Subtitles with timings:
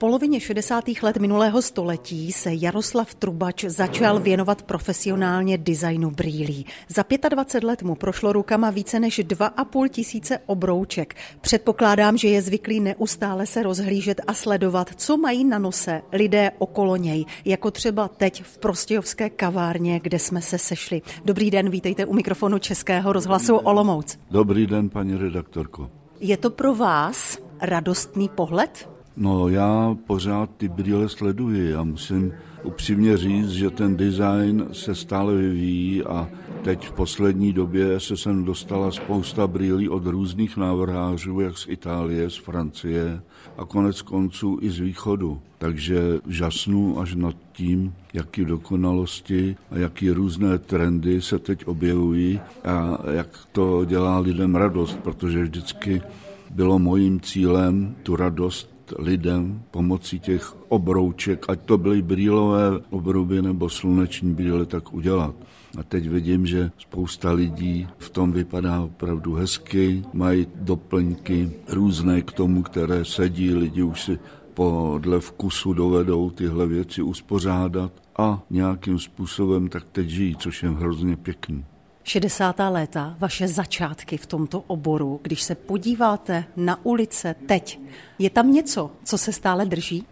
[0.00, 0.84] polovině 60.
[1.02, 6.66] let minulého století se Jaroslav Trubač začal věnovat profesionálně designu brýlí.
[6.88, 11.14] Za 25 let mu prošlo rukama více než 2,5 tisíce obrouček.
[11.40, 16.96] Předpokládám, že je zvyklý neustále se rozhlížet a sledovat, co mají na nose lidé okolo
[16.96, 21.02] něj, jako třeba teď v Prostějovské kavárně, kde jsme se sešli.
[21.24, 24.18] Dobrý den, vítejte u mikrofonu Českého rozhlasu Olomouc.
[24.30, 25.90] Dobrý den, paní redaktorko.
[26.20, 28.89] Je to pro vás radostný pohled?
[29.16, 32.32] No já pořád ty brýle sleduji a musím
[32.64, 36.28] upřímně říct, že ten design se stále vyvíjí a
[36.62, 42.30] teď v poslední době se sem dostala spousta brýlí od různých návrhářů, jak z Itálie,
[42.30, 43.22] z Francie
[43.58, 45.40] a konec konců i z východu.
[45.58, 52.98] Takže žasnu až nad tím, jaký dokonalosti a jaký různé trendy se teď objevují a
[53.10, 56.02] jak to dělá lidem radost, protože vždycky
[56.50, 63.68] bylo mojím cílem tu radost lidem pomocí těch obrouček, ať to byly brýlové obruby nebo
[63.68, 65.34] sluneční brýle, tak udělat.
[65.78, 72.32] A teď vidím, že spousta lidí v tom vypadá opravdu hezky, mají doplňky různé k
[72.32, 74.18] tomu, které sedí, lidi už si
[74.54, 81.16] podle vkusu dovedou tyhle věci uspořádat a nějakým způsobem tak teď žijí, což je hrozně
[81.16, 81.64] pěkný.
[82.04, 82.56] 60.
[82.70, 87.80] léta, vaše začátky v tomto oboru, když se podíváte na ulice teď,
[88.18, 90.04] je tam něco, co se stále drží?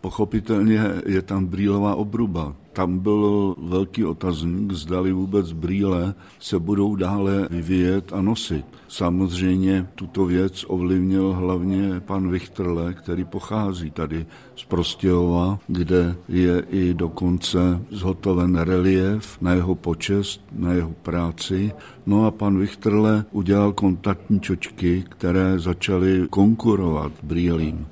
[0.00, 2.54] Pochopitelně je tam brýlová obruba.
[2.72, 8.64] Tam byl velký otazník, zdali vůbec brýle se budou dále vyvíjet a nosit.
[8.88, 16.94] Samozřejmě tuto věc ovlivnil hlavně pan Vichterle, který pochází tady z Prostějova, kde je i
[16.94, 21.72] dokonce zhotoven relief na jeho počest, na jeho práci.
[22.06, 27.86] No a pan Vichterle udělal kontaktní čočky, které začaly konkurovat brýlím.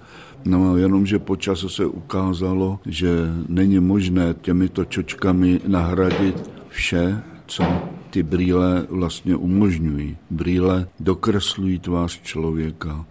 [0.44, 3.08] No jenomže po čase se ukázalo, že
[3.48, 7.64] není možné těmito čočkami nahradit vše, co
[8.10, 10.16] ty brýle vlastně umožňují.
[10.30, 13.06] Brýle dokreslují tvář člověka,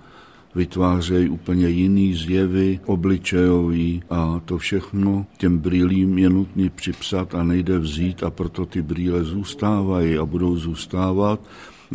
[0.55, 7.79] vytvářejí úplně jiný zjevy, obličejový a to všechno těm brýlím je nutný připsat a nejde
[7.79, 11.39] vzít a proto ty brýle zůstávají a budou zůstávat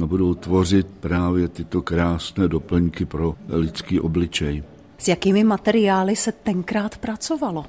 [0.03, 4.63] a budou tvořit právě tyto krásné doplňky pro lidský obličej.
[5.05, 7.65] S jakými materiály se tenkrát pracovalo?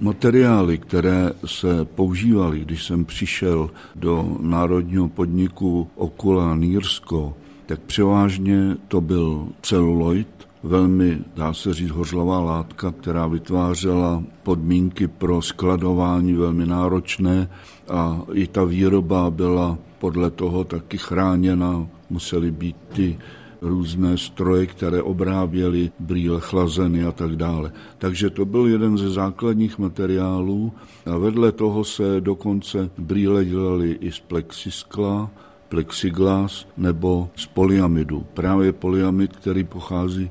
[0.00, 7.34] Materiály, které se používaly, když jsem přišel do národního podniku Okula Nýrsko,
[7.66, 10.28] tak převážně to byl celuloid,
[10.62, 17.50] velmi, dá se říct, hořlavá látka, která vytvářela podmínky pro skladování velmi náročné
[17.88, 21.86] a i ta výroba byla podle toho taky chráněna.
[22.10, 23.18] Musely být ty
[23.62, 27.72] různé stroje, které obráběly brýle chlazeny a tak dále.
[27.98, 30.72] Takže to byl jeden ze základních materiálů
[31.06, 35.30] a vedle toho se dokonce brýle dělaly i z plexiskla,
[35.68, 38.26] plexiglas nebo z polyamidu.
[38.34, 40.30] Právě polyamid, který pochází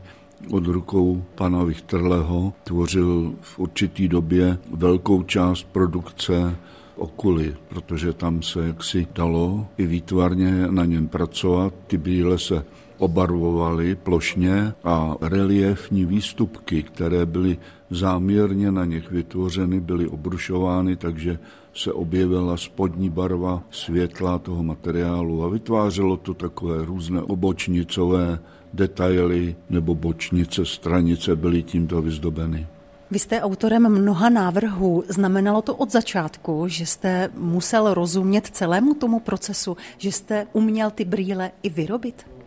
[0.51, 6.56] od rukou pana Vichterleho, tvořil v určitý době velkou část produkce
[6.96, 11.73] okuly, protože tam se jaksi dalo i výtvarně na něm pracovat.
[11.88, 12.66] Ty brýle se
[13.00, 17.58] obarvovali plošně a reliefní výstupky, které byly
[17.90, 21.40] záměrně na nich vytvořeny, byly obrušovány, takže
[21.74, 28.40] se objevila spodní barva světla toho materiálu a vytvářelo to takové různé obočnicové
[28.74, 32.68] detaily nebo bočnice, stranice byly tímto vyzdobeny.
[33.12, 35.04] Vy jste autorem mnoha návrhů.
[35.08, 41.06] Znamenalo to od začátku, že jste musel rozumět celému tomu procesu, že jste uměl ty
[41.06, 42.39] brýle i vyrobit?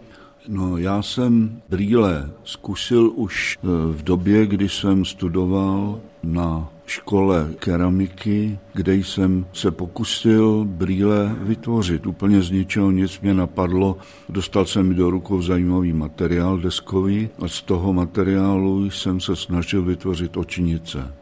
[0.49, 8.59] No, já jsem brýle zkusil už eh, v době, kdy jsem studoval na škole keramiky,
[8.75, 12.07] kde jsem se pokusil brýle vytvořit.
[12.07, 13.97] Úplně z ničeho nic mě napadlo.
[14.29, 19.83] Dostal jsem mi do rukou zajímavý materiál deskový a z toho materiálu jsem se snažil
[19.83, 21.22] vytvořit očnice.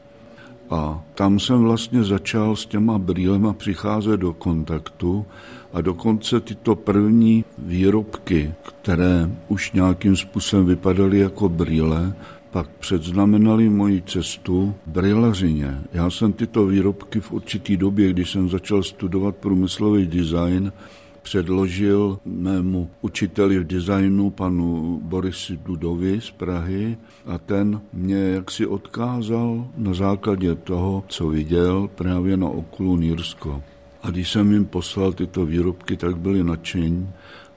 [0.71, 5.27] A tam jsem vlastně začal s těma brýlema přicházet do kontaktu
[5.73, 12.15] a dokonce tyto první výrobky, které už nějakým způsobem vypadaly jako brýle,
[12.51, 15.81] pak předznamenali moji cestu brýlařině.
[15.93, 20.73] Já jsem tyto výrobky v určitý době, když jsem začal studovat průmyslový design,
[21.23, 26.97] předložil mému učiteli v designu, panu Borisi Dudovi z Prahy
[27.27, 33.63] a ten mě jaksi odkázal na základě toho, co viděl právě na okulu Nýrsko.
[34.03, 37.09] A když jsem jim poslal tyto výrobky, tak byli nadšení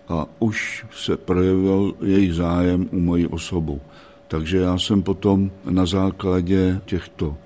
[0.09, 3.81] a už se projevil jejich zájem u mojí osobu.
[4.27, 7.37] Takže já jsem potom na základě těchto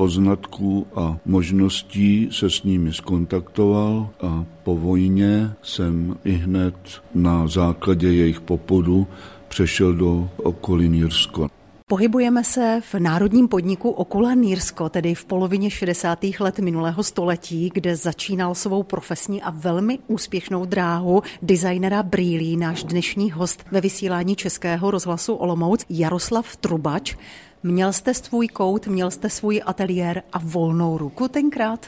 [0.00, 6.74] poznatků a možností se s nimi skontaktoval a po vojně jsem i hned
[7.14, 9.06] na základě jejich popudu
[9.48, 11.48] přešel do okolí Nýrsko.
[11.86, 16.18] Pohybujeme se v národním podniku Okula Nýrsko, tedy v polovině 60.
[16.40, 23.30] let minulého století, kde začínal svou profesní a velmi úspěšnou dráhu designera brýlí náš dnešní
[23.30, 27.16] host ve vysílání Českého rozhlasu Olomouc Jaroslav Trubač.
[27.62, 31.86] Měl jste svůj kout, měl jste svůj ateliér a volnou ruku tenkrát?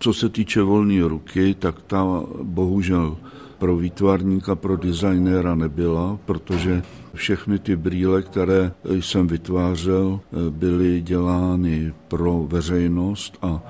[0.00, 3.16] Co se týče volné ruky, tak ta bohužel
[3.58, 6.82] pro výtvarníka, pro designéra nebyla, protože
[7.14, 10.20] všechny ty brýle, které jsem vytvářel,
[10.50, 13.62] byly dělány pro veřejnost a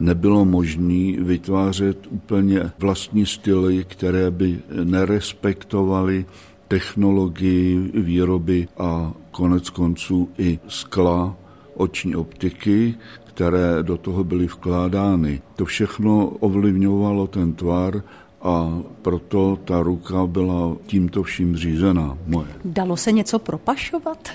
[0.00, 6.26] nebylo možné vytvářet úplně vlastní styly, které by nerespektovaly
[6.72, 11.36] technologii výroby a konec konců i skla,
[11.74, 15.42] oční optiky, které do toho byly vkládány.
[15.56, 18.02] To všechno ovlivňovalo ten tvar
[18.42, 22.48] a proto ta ruka byla tímto vším řízená moje.
[22.64, 24.28] Dalo se něco propašovat?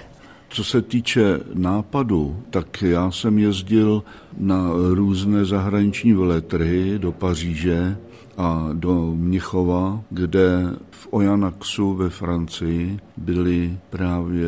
[0.49, 4.03] Co se týče nápadu, tak já jsem jezdil
[4.37, 7.97] na různé zahraniční veletrhy do Paříže
[8.37, 14.47] a do Mnichova, kde v Ojanaxu ve Francii byly právě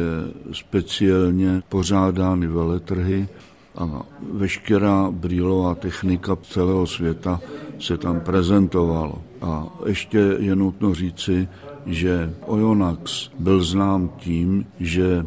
[0.52, 3.28] speciálně pořádány veletrhy
[3.76, 4.02] a
[4.34, 7.42] veškerá brýlová technika celého světa
[7.80, 9.16] se tam prezentovala.
[9.42, 11.48] A ještě je nutno říci,
[11.86, 15.26] že Oyonax byl znám tím, že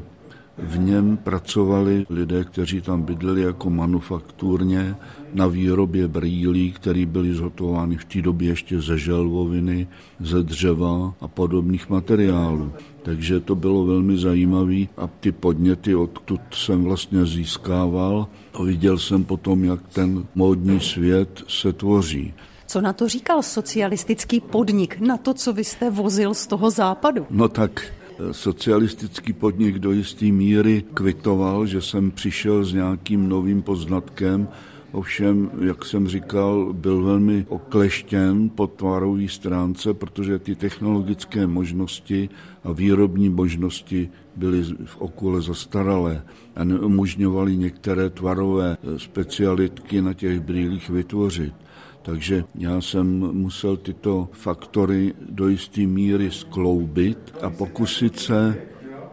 [0.59, 4.97] v něm pracovali lidé, kteří tam bydleli jako manufakturně
[5.35, 9.89] na výrobě brýlí, které byly zhotovány v té době ještě ze želvoviny,
[10.21, 12.73] ze dřeva a podobných materiálů.
[13.03, 19.25] Takže to bylo velmi zajímavé a ty podněty odtud jsem vlastně získával a viděl jsem
[19.25, 22.35] potom, jak ten módní svět se tvoří.
[22.67, 27.27] Co na to říkal socialistický podnik, na to, co vy jste vozil z toho západu?
[27.31, 27.93] No tak
[28.31, 34.49] socialistický podnik do jisté míry kvitoval, že jsem přišel s nějakým novým poznatkem,
[34.93, 42.29] Ovšem, jak jsem říkal, byl velmi okleštěn po tvarové stránce, protože ty technologické možnosti
[42.65, 46.23] a výrobní možnosti byly v okole zastaralé
[46.57, 51.55] a neumožňovaly některé tvarové specialitky na těch brýlích vytvořit.
[52.03, 58.57] Takže já jsem musel tyto faktory do jisté míry skloubit a pokusit se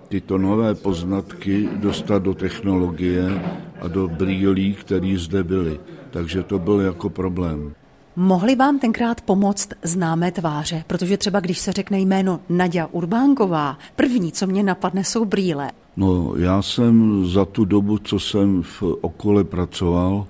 [0.07, 3.41] tyto nové poznatky dostat do technologie
[3.81, 5.79] a do brýlí, které zde byly.
[6.11, 7.73] Takže to byl jako problém.
[8.15, 10.83] Mohli vám tenkrát pomoct známé tváře?
[10.87, 15.71] Protože třeba když se řekne jméno Nadia Urbánková, první, co mě napadne, jsou brýle.
[15.97, 20.27] No, já jsem za tu dobu, co jsem v okole pracoval,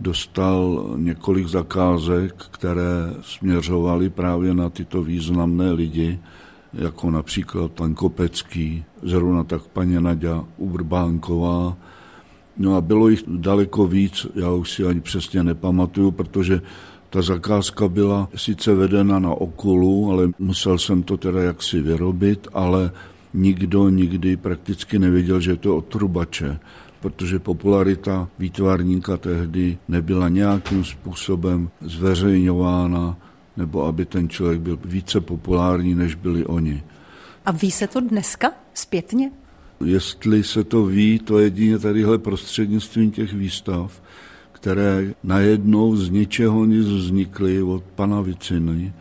[0.00, 6.18] dostal několik zakázek, které směřovaly právě na tyto významné lidi,
[6.74, 11.76] jako například pan Kopecký, zrovna tak paní Nadia Urbánková.
[12.56, 16.60] No a bylo jich daleko víc, já už si ani přesně nepamatuju, protože
[17.10, 22.90] ta zakázka byla sice vedena na okulu, ale musel jsem to teda jaksi vyrobit, ale
[23.34, 26.60] nikdo nikdy prakticky nevěděl, že je to od trubače
[27.00, 33.16] protože popularita výtvarníka tehdy nebyla nějakým způsobem zveřejňována,
[33.56, 36.82] nebo aby ten člověk byl více populární, než byli oni.
[37.46, 39.30] A ví se to dneska zpětně?
[39.84, 44.02] Jestli se to ví, to jedině tadyhle prostřednictvím těch výstav,
[44.52, 48.92] které najednou z ničeho nic vznikly od pana Viciny,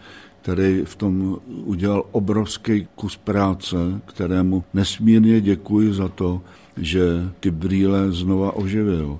[0.41, 6.41] který v tom udělal obrovský kus práce, kterému nesmírně děkuji za to,
[6.77, 9.19] že ty brýle znova oživil.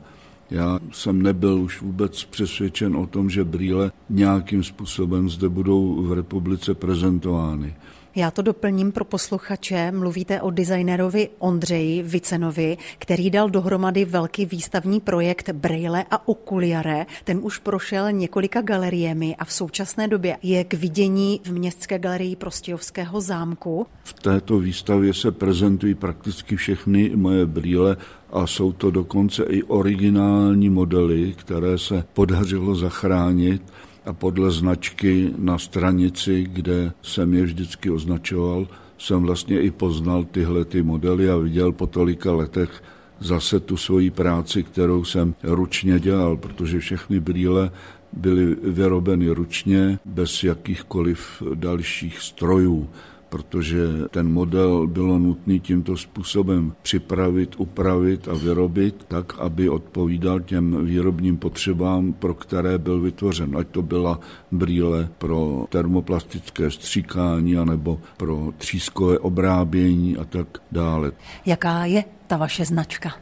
[0.52, 6.14] Já jsem nebyl už vůbec přesvědčen o tom, že brýle nějakým způsobem zde budou v
[6.14, 7.76] republice prezentovány.
[8.18, 9.92] Já to doplním pro posluchače.
[9.92, 17.06] Mluvíte o designerovi Ondřeji Vicenovi, který dal dohromady velký výstavní projekt Braille a Okuliare.
[17.24, 22.36] Ten už prošel několika galeriemi a v současné době je k vidění v Městské galerii
[22.36, 23.88] Prostějovského zámku.
[24.04, 27.98] V této výstavě se prezentují prakticky všechny moje brýle
[28.32, 33.62] a jsou to dokonce i originální modely, které se podařilo zachránit
[34.08, 40.66] a podle značky na stranici, kde jsem je vždycky označoval, jsem vlastně i poznal tyhle
[40.66, 42.84] ty modely a viděl po tolika letech
[43.20, 47.72] zase tu svoji práci, kterou jsem ručně dělal, protože všechny brýle
[48.14, 52.90] byly vyrobeny ručně, bez jakýchkoliv dalších strojů.
[53.29, 60.86] Protože ten model bylo nutný tímto způsobem připravit, upravit a vyrobit tak, aby odpovídal těm
[60.86, 63.57] výrobním potřebám, pro které byl vytvořen.
[63.57, 64.19] Ať to byla
[64.51, 71.12] brýle pro termoplastické stříkání anebo pro třískové obrábění a tak dále.
[71.46, 73.13] Jaká je ta vaše značka?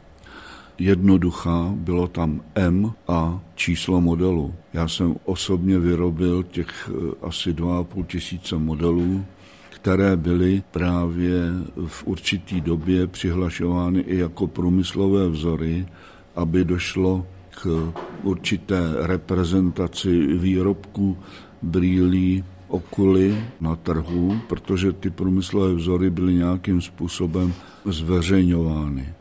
[0.78, 4.54] jednoduchá, bylo tam M a číslo modelu.
[4.72, 9.24] Já jsem osobně vyrobil těch eh, asi 2,5 tisíce modelů,
[9.86, 11.52] které byly právě
[11.86, 15.86] v určitý době přihlašovány i jako průmyslové vzory,
[16.36, 21.18] aby došlo k určité reprezentaci výrobků
[21.62, 29.14] brýlí okuly na trhu, protože ty průmyslové vzory byly nějakým způsobem zveřejňovány.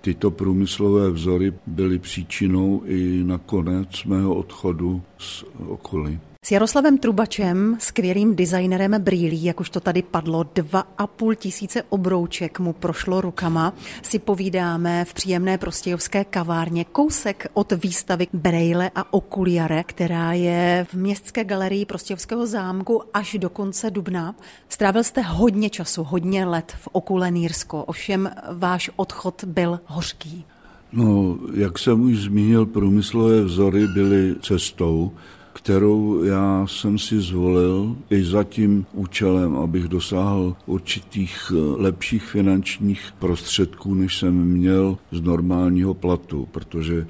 [0.00, 6.18] Tyto průmyslové vzory byly příčinou i nakonec mého odchodu z okolí.
[6.48, 11.82] S Jaroslavem Trubačem, skvělým designerem brýlí, jak už to tady padlo, dva a půl tisíce
[11.88, 19.12] obrouček mu prošlo rukama, si povídáme v příjemné prostějovské kavárně kousek od výstavy Brejle a
[19.12, 24.34] Okuliare, která je v městské galerii Prostějovského zámku až do konce dubna.
[24.68, 30.44] Strávil jste hodně času, hodně let v Okule Nýrsko, ovšem váš odchod byl hořký.
[30.92, 35.12] No, jak jsem už zmínil, průmyslové vzory byly cestou,
[35.58, 43.12] kterou já jsem si zvolil i za tím účelem, abych dosáhl určitých eh, lepších finančních
[43.18, 47.06] prostředků, než jsem měl z normálního platu, protože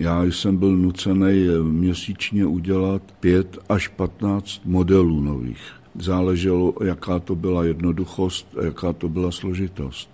[0.00, 5.72] já jsem byl nucený měsíčně udělat 5 až 15 modelů nových.
[6.00, 10.08] Záleželo, jaká to byla jednoduchost jaká to byla složitost.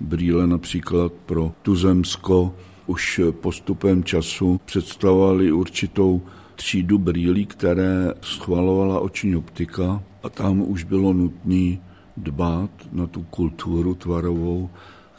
[0.00, 2.54] Brýle například pro Tuzemsko
[2.86, 6.22] už postupem času představovaly určitou
[6.62, 11.78] třídu brýlí, které schvalovala oční optika a tam už bylo nutné
[12.16, 14.70] dbát na tu kulturu tvarovou,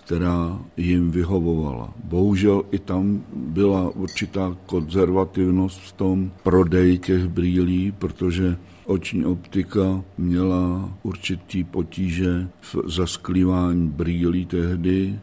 [0.03, 1.93] která jim vyhovovala.
[2.03, 10.93] Bohužel i tam byla určitá konzervativnost v tom prodeji těch brýlí, protože oční optika měla
[11.03, 15.19] určitý potíže v zasklívání brýlí tehdy,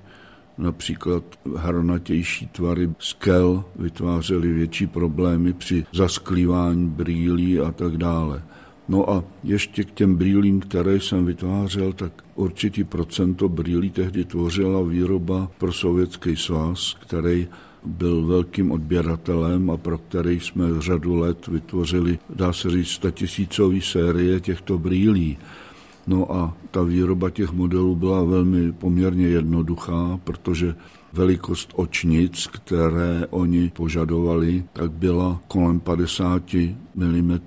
[0.61, 1.25] Například
[1.57, 8.43] hranatější tvary skel vytvářely větší problémy při zasklívání brýlí a tak dále.
[8.89, 14.83] No a ještě k těm brýlím, které jsem vytvářel, tak určitý procento brýlí tehdy tvořila
[14.83, 17.49] výroba pro Sovětský svaz, který
[17.85, 24.41] byl velkým odběratelem a pro který jsme řadu let vytvořili, dá se říct, statisícový série
[24.41, 25.39] těchto brýlí.
[26.07, 30.75] No a ta výroba těch modelů byla velmi poměrně jednoduchá, protože
[31.13, 36.43] velikost očnic, které oni požadovali, tak byla kolem 50
[36.95, 37.39] mm,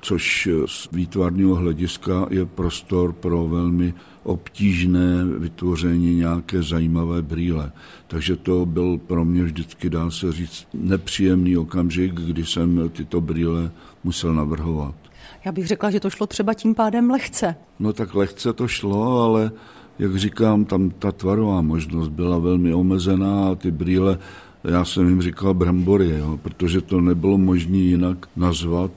[0.00, 7.72] což z výtvarního hlediska je prostor pro velmi obtížné vytvoření nějaké zajímavé brýle.
[8.06, 13.70] Takže to byl pro mě vždycky, dá se říct, nepříjemný okamžik, kdy jsem tyto brýle
[14.04, 15.03] musel navrhovat.
[15.44, 17.56] Já bych řekla, že to šlo třeba tím pádem lehce.
[17.78, 19.50] No tak lehce to šlo, ale
[19.98, 24.18] jak říkám, tam ta tvarová možnost byla velmi omezená a ty brýle,
[24.64, 28.90] já jsem jim říkal brambory, jo, protože to nebylo možné jinak nazvat,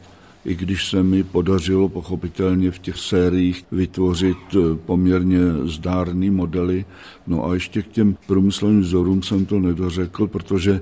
[0.45, 6.85] i když se mi podařilo pochopitelně v těch sériích vytvořit eh, poměrně zdárný modely.
[7.27, 10.81] No a ještě k těm průmyslovým vzorům jsem to nedořekl, protože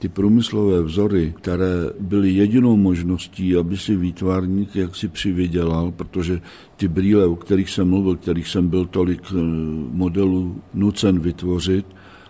[0.00, 6.40] ty průmyslové vzory, které byly jedinou možností, aby si výtvarník jaksi přivydělal, protože
[6.76, 9.34] ty brýle, o kterých jsem mluvil, kterých jsem byl tolik eh,
[9.92, 11.86] modelů nucen vytvořit,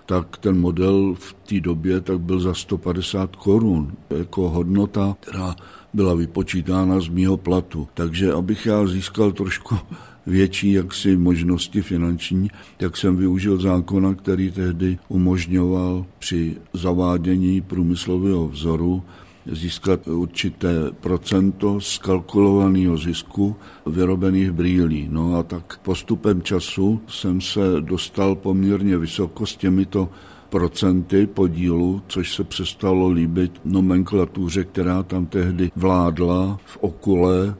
[0.06, 5.56] tak ten model v té době tak byl za 150 korun jako hodnota, která
[5.94, 7.88] byla vypočítána z mýho platu.
[7.94, 9.78] Takže abych já získal trošku
[10.26, 19.02] větší jaksi možnosti finanční, tak jsem využil zákona, který tehdy umožňoval při zavádění průmyslového vzoru
[19.46, 25.08] získat určité procento z kalkulovaného zisku vyrobených brýlí.
[25.10, 30.08] No a tak postupem času jsem se dostal poměrně vysoko s těmito
[30.48, 37.54] procenty podílu, což se přestalo líbit nomenklatuře, která tam tehdy vládla v okule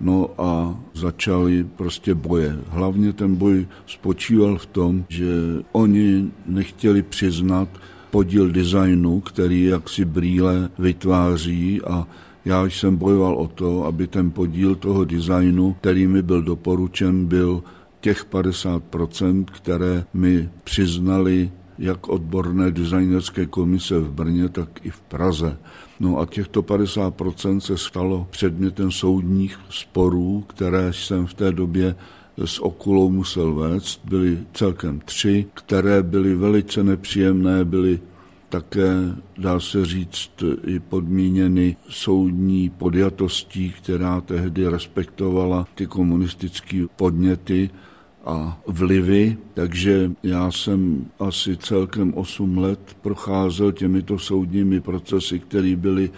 [0.00, 2.58] No a začaly prostě boje.
[2.68, 5.26] Hlavně ten boj spočíval v tom, že
[5.72, 7.68] oni nechtěli přiznat
[8.10, 12.06] podíl designu, který jaksi brýle vytváří a
[12.44, 17.62] já jsem bojoval o to, aby ten podíl toho designu, který mi byl doporučen, byl
[18.00, 25.56] těch 50%, které mi přiznali jak odborné designerské komise v Brně, tak i v Praze.
[26.00, 31.94] No a těchto 50% se stalo předmětem soudních sporů, které jsem v té době
[32.44, 34.00] s okulou musel vést.
[34.04, 38.00] Byly celkem tři, které byly velice nepříjemné, byly
[38.48, 38.92] také,
[39.38, 40.30] dá se říct,
[40.66, 47.70] i podmíněny soudní podjatostí, která tehdy respektovala ty komunistické podněty
[48.26, 56.10] a vlivy, takže já jsem asi celkem 8 let procházel těmito soudními procesy, které byly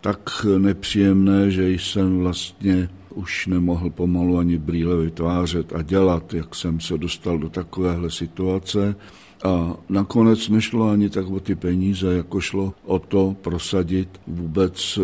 [0.00, 6.80] tak nepříjemné, že jsem vlastně už nemohl pomalu ani brýle vytvářet a dělat, jak jsem
[6.80, 8.96] se dostal do takovéhle situace.
[9.44, 14.98] A nakonec nešlo ani tak o ty peníze, jako šlo o to prosadit vůbec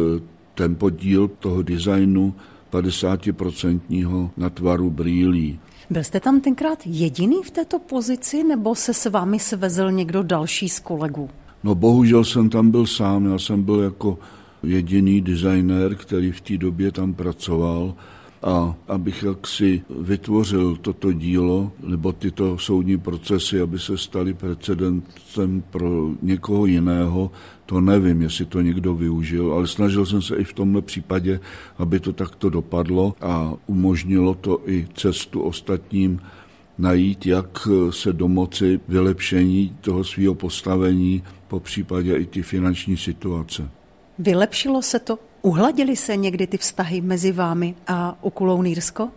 [0.54, 2.34] ten podíl toho designu
[2.72, 5.58] 50% na tvaru brýlí.
[5.92, 10.68] Byl jste tam tenkrát jediný v této pozici, nebo se s vámi svezl někdo další
[10.68, 11.30] z kolegů?
[11.64, 14.18] No bohužel jsem tam byl sám, já jsem byl jako
[14.62, 17.94] jediný designér, který v té době tam pracoval
[18.42, 26.10] a abych jaksi vytvořil toto dílo nebo tyto soudní procesy, aby se staly precedentem pro
[26.22, 27.30] někoho jiného,
[27.66, 31.40] to nevím, jestli to někdo využil, ale snažil jsem se i v tomhle případě,
[31.78, 36.20] aby to takto dopadlo a umožnilo to i cestu ostatním
[36.78, 43.70] najít, jak se domoci vylepšení toho svého postavení, po případě i ty finanční situace.
[44.18, 45.18] Vylepšilo se to?
[45.42, 49.08] Uhladily se někdy ty vztahy mezi vámi a Ukulou Nýrsko?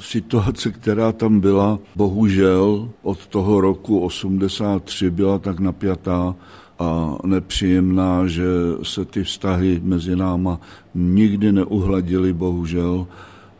[0.00, 6.34] Situace, která tam byla, bohužel od toho roku 83 byla tak napjatá
[6.78, 8.44] a nepříjemná, že
[8.82, 10.60] se ty vztahy mezi náma
[10.94, 13.06] nikdy neuhladily, bohužel.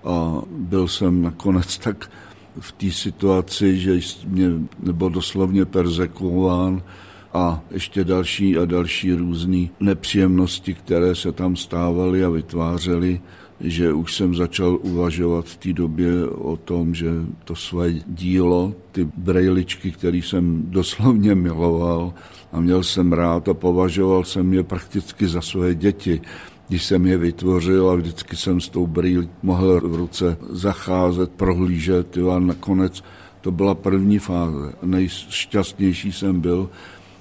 [0.05, 2.11] A byl jsem nakonec tak
[2.61, 4.51] v té situaci, že mě
[4.83, 6.83] nebo doslovně persekuován
[7.35, 13.21] a ještě další a další různé nepříjemnosti, které se tam stávaly a vytvářely,
[13.61, 17.11] že už jsem začal uvažovat v té době o tom, že
[17.45, 22.15] to své dílo, ty brejličky, které jsem doslovně miloval
[22.53, 26.21] a měl jsem rád a považoval jsem je prakticky za své děti,
[26.69, 32.19] když jsem je vytvořil a vždycky jsem s tou brýlí mohl v ruce zacházet, prohlížet
[32.19, 33.05] a nakonec
[33.41, 34.73] to byla první fáze.
[34.83, 36.71] Nejšťastnější jsem byl,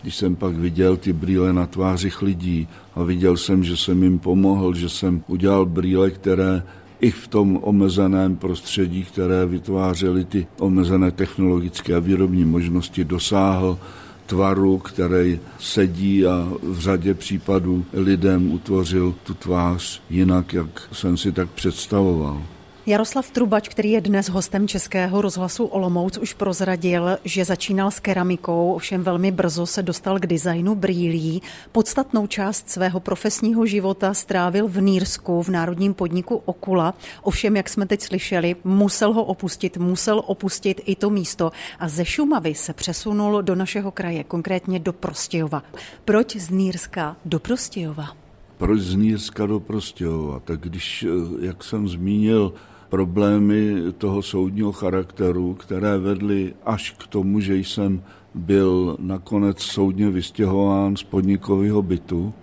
[0.02, 4.20] když jsem pak viděl ty brýle na tvářích lidí a viděl jsem, že jsem jim
[4.20, 6.64] pomohl, že jsem udělal brýle, které
[7.00, 13.78] i v tom omezeném prostředí, které vytvářely ty omezené technologické a výrobní možnosti, dosáhl
[14.26, 21.32] tvaru, který sedí a v řadě případů lidem utvořil tu tvář jinak, jak jsem si
[21.32, 22.42] tak představoval.
[22.86, 28.74] Jaroslav Trubač, který je dnes hostem Českého rozhlasu Olomouc, už prozradil, že začínal s keramikou,
[28.74, 31.42] ovšem velmi brzo se dostal k designu brýlí.
[31.72, 36.94] Podstatnou část svého profesního života strávil v Nýrsku, v národním podniku Okula.
[37.22, 42.06] Ovšem, jak jsme teď slyšeli, musel ho opustit, musel opustit i to místo a ze
[42.06, 45.64] Šumavy se přesunul do našeho kraje, konkrétně do Prostějova.
[46.06, 48.21] Proč z Nýrska do Prostějova?
[48.62, 50.40] Proč z Nýrska do Prostějova?
[50.40, 51.06] Tak když,
[51.42, 52.54] jak jsem zmínil,
[52.90, 58.04] problémy toho soudního charakteru, které vedly až k tomu, že jsem
[58.36, 62.34] byl nakonec soudně vystěhován z podnikového bytu,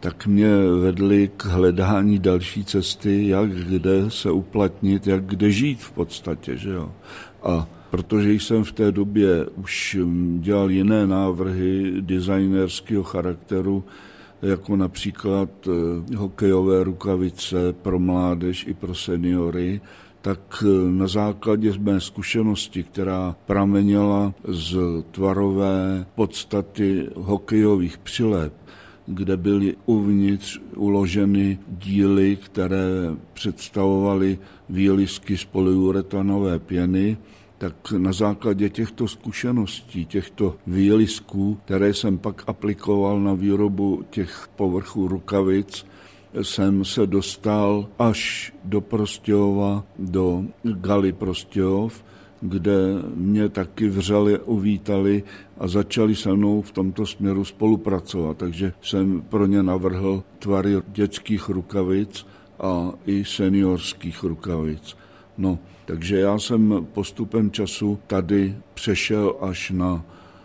[0.00, 0.48] tak mě
[0.80, 6.56] vedly k hledání další cesty, jak kde se uplatnit, jak kde žít v podstatě.
[6.56, 6.92] Že jo?
[7.42, 9.98] A protože jsem v té době už
[10.38, 13.84] dělal jiné návrhy designerského charakteru,
[14.44, 19.80] jako například eh, hokejové rukavice pro mládež i pro seniory,
[20.20, 24.76] tak eh, na základě mé zkušenosti, která pramenila z
[25.10, 28.54] tvarové podstaty hokejových přilep,
[29.06, 37.16] kde byly uvnitř uloženy díly, které představovaly výlisky z polyuretanové pěny,
[37.58, 45.08] tak na základě těchto zkušeností, těchto výlisků, které jsem pak aplikoval na výrobu těch povrchů
[45.08, 45.86] rukavic,
[46.42, 52.04] jsem se dostal až do Prostějova, do Gali Prostějov,
[52.40, 52.76] kde
[53.14, 55.22] mě taky vřele uvítali
[55.58, 58.36] a začali se mnou v tomto směru spolupracovat.
[58.36, 62.26] Takže jsem pro ně navrhl tvary dětských rukavic
[62.60, 64.96] a i seniorských rukavic.
[65.38, 70.04] No, takže já jsem postupem času tady přešel až na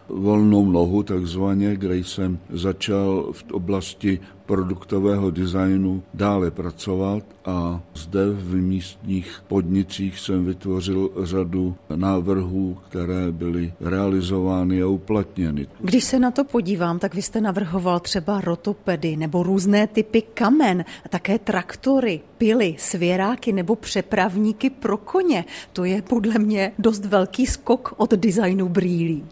[0.10, 4.20] volnou nohu takzvaně, kde jsem začal v oblasti
[4.50, 13.74] produktového designu dále pracovat a zde v místních podnicích jsem vytvořil řadu návrhů, které byly
[13.82, 15.68] realizovány a uplatněny.
[15.80, 20.86] Když se na to podívám, tak vy jste navrhoval třeba rotopedy nebo různé typy kamen,
[21.10, 25.46] také traktory, pily, svěráky nebo přepravníky pro koně.
[25.74, 29.24] To je podle mě dost velký skok od designu brýlí.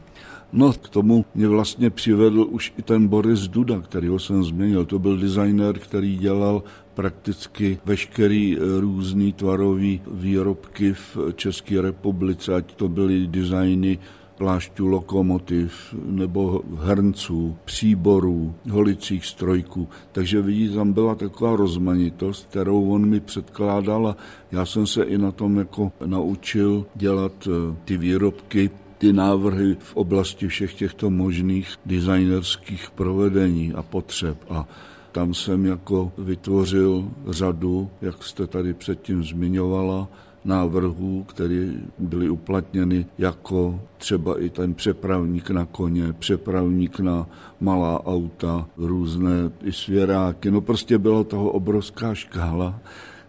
[0.54, 4.86] No, k tomu mě vlastně přivedl už i ten Boris Duda, kterýho jsem změnil.
[4.86, 12.76] To byl designer, který dělal prakticky veškerý eh, různý tvarový výrobky v České republice, ať
[12.76, 14.00] to byly designy
[14.38, 19.88] plášťů lokomotiv nebo hrnců, příborů, holicích strojků.
[20.12, 24.18] Takže vidí, tam byla taková rozmanitost, kterou on mi předkládal a
[24.52, 29.96] já jsem se i na tom jako naučil dělat eh, ty výrobky ty návrhy v
[29.96, 34.38] oblasti všech těchto možných designerských provedení a potřeb.
[34.50, 34.68] A
[35.12, 40.08] tam jsem jako vytvořil řadu, jak jste tady předtím zmiňovala,
[40.46, 47.28] návrhů, které byly uplatněny jako třeba i ten přepravník na koně, přepravník na
[47.60, 50.52] malá auta, různé i svěráky.
[50.52, 52.80] No prostě byla toho obrovská škála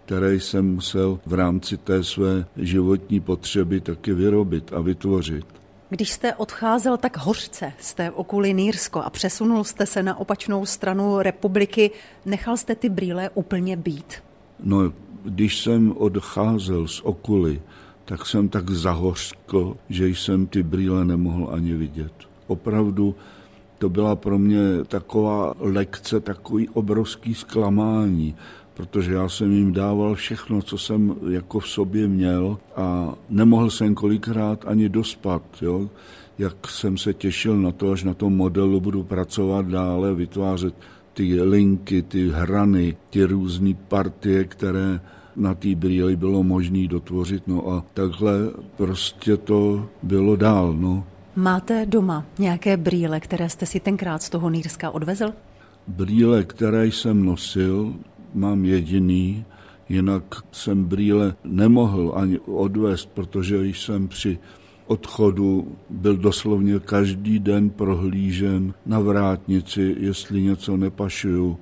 [0.09, 5.47] které jsem musel v rámci té své životní potřeby taky vyrobit a vytvořit.
[5.89, 10.67] Když jste odcházel tak hořce z té okulí Nýrsko a přesunul jste se na opačnou
[10.67, 11.91] stranu republiky,
[12.27, 14.15] nechal jste ty brýle úplně být?
[14.61, 14.93] No,
[15.25, 17.63] když jsem odcházel z okuly,
[18.05, 22.13] tak jsem tak zahořkl, že jsem ty brýle nemohl ani vidět.
[22.47, 23.15] Opravdu
[23.79, 28.35] to byla pro mě taková lekce, takový obrovský zklamání,
[28.79, 33.95] protože já jsem jim dával všechno, co jsem jako v sobě měl a nemohl jsem
[33.95, 35.91] kolikrát ani dospat, jo?
[36.39, 40.75] jak jsem se těšil na to, až na tom modelu budu pracovat dále, vytvářet
[41.15, 45.01] ty linky, ty hrany, ty různé partie, které
[45.37, 47.49] na té brýli bylo možné dotvořit.
[47.49, 48.31] No a takhle
[48.77, 50.73] prostě to bylo dál.
[50.73, 51.05] No.
[51.37, 55.33] Máte doma nějaké brýle, které jste si tenkrát z toho Nýrska odvezl?
[55.89, 57.95] Brýle, které jsem nosil,
[58.35, 59.45] mám jediný,
[59.89, 64.39] jinak jsem brýle nemohl ani odvést, protože jsem při
[64.87, 71.59] odchodu byl doslovně každý den prohlížen na vrátnici, jestli něco nepašuju.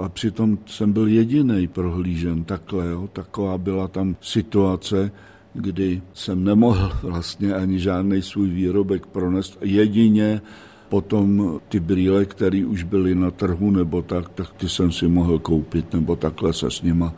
[0.00, 2.86] A přitom jsem byl jediný prohlížen takhle.
[2.86, 3.08] Jo.
[3.12, 5.12] Taková byla tam situace,
[5.54, 9.58] kdy jsem nemohl vlastně ani žádný svůj výrobek pronést.
[9.60, 10.40] Jedině
[10.88, 15.38] Potom ty brýle, které už byly na trhu nebo tak, tak ty jsem si mohl
[15.38, 17.14] koupit nebo takhle se s nima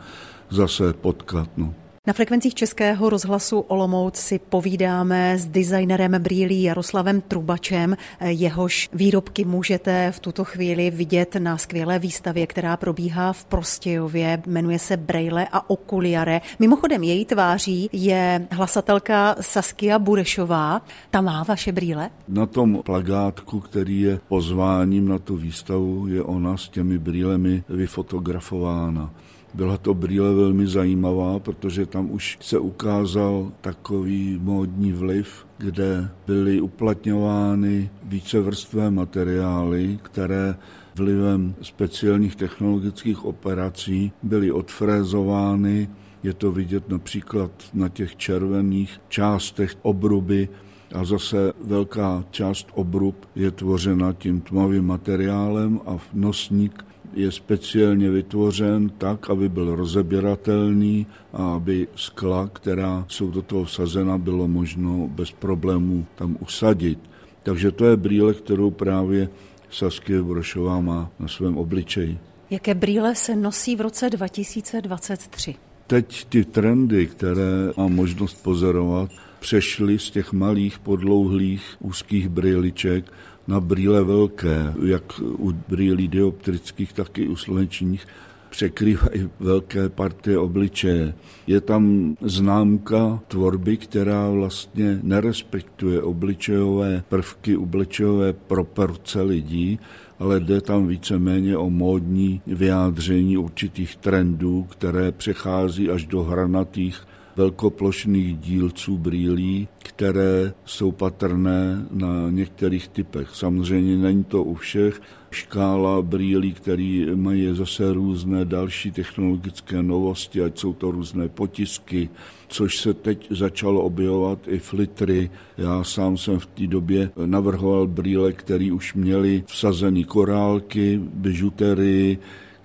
[0.49, 1.49] zase potkat.
[1.57, 1.73] No.
[2.09, 7.97] Na frekvencích Českého rozhlasu Olomouc si povídáme s designerem brýlí Jaroslavem Trubačem.
[8.21, 14.41] Jehož výrobky můžete v tuto chvíli vidět na skvělé výstavě, která probíhá v Prostějově.
[14.45, 16.41] Jmenuje se Brejle a okuliare.
[16.59, 20.81] Mimochodem její tváří je hlasatelka Saskia Burešová.
[21.09, 22.09] Ta má vaše brýle?
[22.27, 29.11] Na tom plagátku, který je pozváním na tu výstavu, je ona s těmi brýlemi vyfotografována.
[29.53, 36.61] Byla to brýle velmi zajímavá, protože tam už se ukázal takový módní vliv, kde byly
[36.61, 40.55] uplatňovány vícevrstvé materiály, které
[40.95, 45.89] vlivem speciálních technologických operací byly odfrézovány.
[46.23, 50.49] Je to vidět například na těch červených částech obruby
[50.95, 58.89] a zase velká část obrub je tvořena tím tmavým materiálem a nosník je speciálně vytvořen
[58.89, 65.31] tak, aby byl rozeběratelný a aby skla, která jsou do toho vsazena, bylo možno bez
[65.31, 66.99] problémů tam usadit.
[67.43, 69.29] Takže to je brýle, kterou právě
[69.69, 72.17] Saskia Brošová má na svém obličeji.
[72.49, 75.55] Jaké brýle se nosí v roce 2023?
[75.87, 83.11] Teď ty trendy, které mám možnost pozorovat, přešly z těch malých, podlouhlých, úzkých brýliček
[83.49, 88.07] na brýle velké, jak u brýlí dioptrických, tak i u slunečních,
[88.49, 91.13] překrývají velké partie obličeje.
[91.47, 99.79] Je tam známka tvorby, která vlastně nerespektuje obličejové prvky, obličejové proporce lidí,
[100.19, 107.08] ale jde tam víceméně o módní vyjádření určitých trendů, které přechází až do hranatých
[107.39, 113.29] velkoplošných dílců brýlí, které jsou patrné na některých typech.
[113.33, 115.01] Samozřejmě není to u všech.
[115.31, 122.09] Škála brýlí, které mají zase různé další technologické novosti, ať jsou to různé potisky,
[122.47, 125.29] což se teď začalo objevovat i flitry.
[125.57, 132.17] Já sám jsem v té době navrhoval brýle, které už měly vsazený korálky, bižuterii,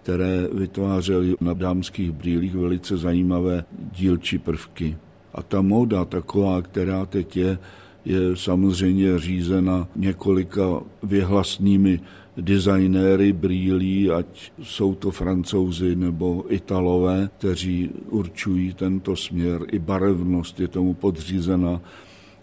[0.04, 4.96] které vytvářely na dámských brýlích velice zajímavé dílčí prvky.
[5.34, 7.58] A ta móda taková, která teď je,
[8.04, 12.00] je samozřejmě řízena několika vyhlasnými
[12.36, 19.64] designéry brýlí, ať jsou to francouzi nebo italové, kteří určují tento směr.
[19.72, 21.80] I barevnost je tomu podřízena.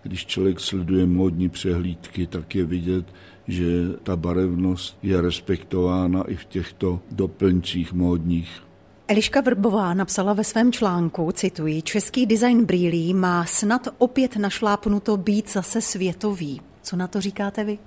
[0.03, 3.05] Když člověk sleduje módní přehlídky, tak je vidět,
[3.47, 3.65] že
[4.03, 8.63] ta barevnost je respektována i v těchto doplňcích módních.
[9.07, 15.51] Eliška Vrbová napsala ve svém článku, cituji, český design brýlí má snad opět našlápnuto být
[15.51, 16.61] zase světový.
[16.81, 17.77] Co na to říkáte vy?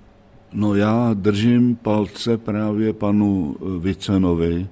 [0.52, 4.68] No já držím palce právě panu Vicenovi,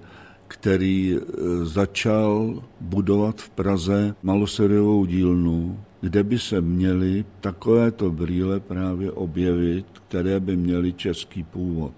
[0.49, 1.25] který eh,
[1.65, 10.41] začal budovat v Praze maloseriovou dílnu, kde by se měly takovéto brýle právě objevit, které
[10.41, 11.93] by měly český původ.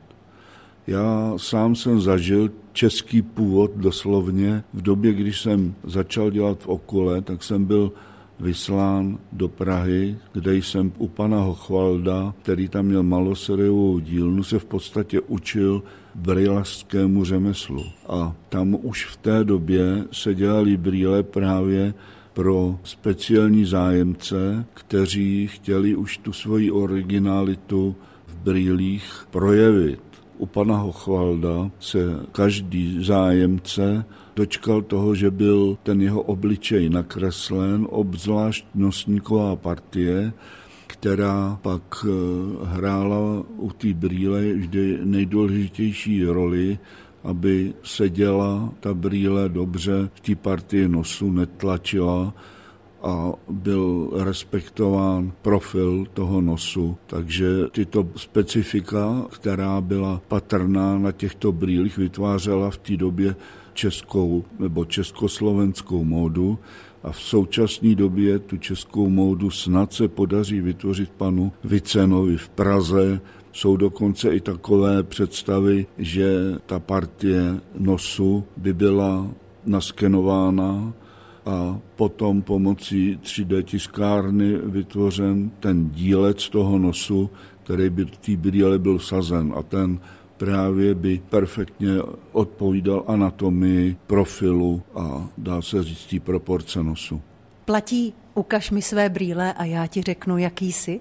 [0.86, 4.64] Já sám jsem zažil český původ doslovně.
[4.74, 7.92] V době, když jsem začal dělat v Okule, tak jsem byl
[8.40, 14.64] vyslán do Prahy, kde jsem u pana Hochvalda, který tam měl maloseriovou dílnu, se v
[14.64, 15.82] podstatě učil
[16.14, 17.84] brýlařskému řemeslu.
[18.08, 21.94] A tam už v té době se dělali brýle právě
[22.34, 30.00] pro speciální zájemce, kteří chtěli už tu svoji originalitu v brýlích projevit.
[30.38, 31.98] U pana Hochvalda se
[32.32, 34.04] každý zájemce
[34.36, 40.32] dočkal toho, že byl ten jeho obličej nakreslen, obzvlášť nosníková partie,
[40.86, 42.10] která pak eh,
[42.66, 46.78] hrála u té brýle vždy nejdůležitější roli,
[47.24, 52.34] aby seděla ta brýle dobře v té partii nosu, netlačila
[53.02, 56.96] a byl respektován profil toho nosu.
[57.06, 63.36] Takže tyto specifika, která byla patrná na těchto brýlích, vytvářela v té době
[63.74, 66.58] českou nebo československou módu
[67.02, 73.20] a v současné době tu českou módu snad se podaří vytvořit panu Vicenovi v Praze.
[73.54, 76.34] Jsou dokonce i takové představy, že
[76.66, 79.28] ta partie nosu by byla
[79.66, 80.92] naskenována
[81.46, 87.30] a potom pomocí 3D tiskárny vytvořen ten dílec toho nosu,
[87.62, 89.98] který by té brýle byl sazen a ten
[90.36, 91.90] právě by perfektně
[92.32, 97.20] odpovídal anatomii, profilu a dá se říct proporce nosu.
[97.64, 101.00] Platí ukaž mi své brýle a já ti řeknu, jaký jsi?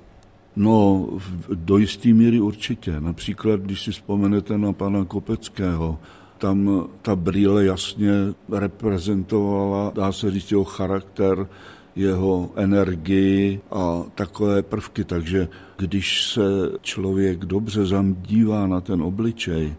[0.55, 1.07] No,
[1.53, 2.99] do jisté míry určitě.
[2.99, 5.99] Například, když si vzpomenete na pana Kopeckého,
[6.37, 8.11] tam ta brýle jasně
[8.51, 11.47] reprezentovala, dá se říct, jeho charakter,
[11.95, 15.03] jeho energii a takové prvky.
[15.03, 16.41] Takže když se
[16.81, 19.75] člověk dobře zamdívá na ten obličej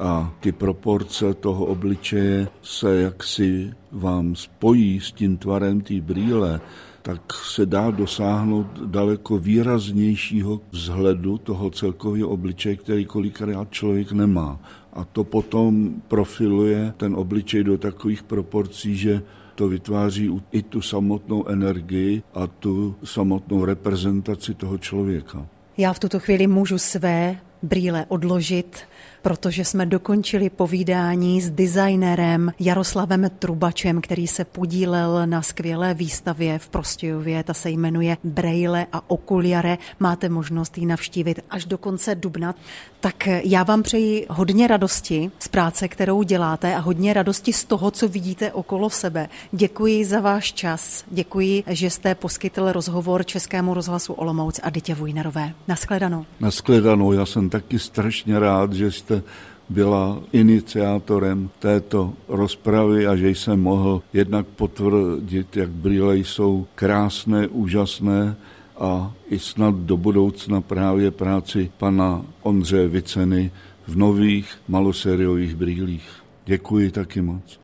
[0.00, 6.60] a ty proporce toho obličeje se jaksi vám spojí s tím tvarem té brýle,
[7.02, 14.60] tak se dá dosáhnout daleko výraznějšího vzhledu toho celkového obličeje, který kolikrát člověk nemá.
[14.92, 19.22] A to potom profiluje ten obličej do takových proporcí, že
[19.54, 25.46] to vytváří i tu samotnou energii a tu samotnou reprezentaci toho člověka.
[25.76, 28.86] Já v tuto chvíli můžu své brýle odložit
[29.22, 36.68] protože jsme dokončili povídání s designérem Jaroslavem Trubačem, který se podílel na skvělé výstavě v
[36.68, 37.44] Prostějově.
[37.44, 39.78] Ta se jmenuje Braille a Okuliare.
[40.00, 42.54] Máte možnost ji navštívit až do konce dubna.
[43.00, 47.90] Tak já vám přeji hodně radosti z práce, kterou děláte a hodně radosti z toho,
[47.90, 49.28] co vidíte okolo sebe.
[49.52, 51.04] Děkuji za váš čas.
[51.10, 55.52] Děkuji, že jste poskytl rozhovor Českému rozhlasu Olomouc a Dytě Vujnerové.
[55.68, 56.24] Naschledanou.
[56.40, 57.12] Naschledanou.
[57.12, 59.22] Já jsem taky strašně rád, že jste
[59.68, 68.36] byla iniciátorem této rozpravy a že jsem mohl jednak potvrdit, jak brýle jsou krásné, úžasné
[68.78, 73.50] a i snad do budoucna právě práci pana Ondřeje Viceny
[73.86, 76.08] v nových malosériových brýlích.
[76.44, 77.60] Děkuji taky moc.